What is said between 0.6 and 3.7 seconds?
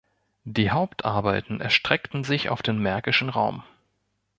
Hauptarbeiten erstreckten sich auf den märkischen Raum.